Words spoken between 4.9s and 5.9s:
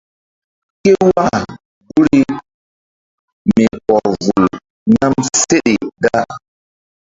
nam seɗe